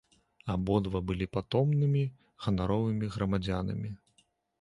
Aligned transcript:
Абодва 0.53 1.01
былі 1.09 1.27
патомнымі 1.35 2.01
ганаровымі 2.45 3.11
грамадзянамі. 3.17 3.93